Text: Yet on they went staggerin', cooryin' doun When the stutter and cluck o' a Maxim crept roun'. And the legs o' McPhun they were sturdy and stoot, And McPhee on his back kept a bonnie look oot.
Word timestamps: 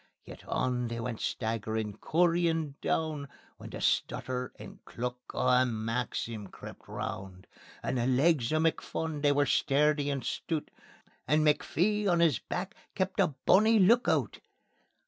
Yet 0.25 0.43
on 0.47 0.87
they 0.87 0.99
went 0.99 1.19
staggerin', 1.21 1.95
cooryin' 1.99 2.73
doun 2.81 3.27
When 3.57 3.69
the 3.69 3.81
stutter 3.81 4.51
and 4.57 4.83
cluck 4.83 5.19
o' 5.35 5.47
a 5.47 5.63
Maxim 5.67 6.47
crept 6.47 6.87
roun'. 6.87 7.45
And 7.83 7.99
the 7.99 8.07
legs 8.07 8.51
o' 8.51 8.57
McPhun 8.57 9.21
they 9.21 9.31
were 9.31 9.45
sturdy 9.45 10.09
and 10.09 10.25
stoot, 10.25 10.71
And 11.27 11.45
McPhee 11.45 12.07
on 12.07 12.19
his 12.19 12.39
back 12.39 12.73
kept 12.95 13.19
a 13.19 13.27
bonnie 13.45 13.77
look 13.77 14.07
oot. 14.07 14.41